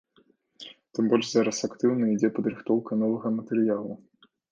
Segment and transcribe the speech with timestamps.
[0.99, 3.93] Тым больш зараз актыўна ідзе падрыхтоўка новага матэрыялу.